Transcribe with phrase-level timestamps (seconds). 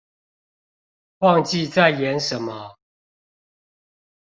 [1.19, 2.75] 忘記在演什麼